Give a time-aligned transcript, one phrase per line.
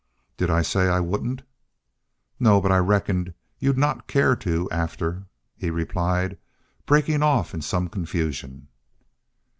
[0.35, 1.43] "Did I say I wouldn't?"
[2.39, 2.59] "No.
[2.59, 5.27] But I reckoned you'd not care to after"
[5.59, 6.39] he replied,
[6.87, 8.67] breaking off in some confusion.